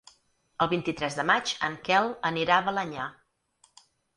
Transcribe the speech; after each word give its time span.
El 0.65 0.69
vint-i-tres 0.71 1.17
de 1.19 1.25
maig 1.31 1.53
en 1.69 1.77
Quel 1.89 2.09
anirà 2.33 2.59
a 2.59 2.67
Balenyà. 2.71 3.07